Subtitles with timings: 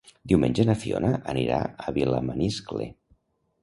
[0.29, 2.93] Diumenge na Fiona anirà a Vilamaniscle.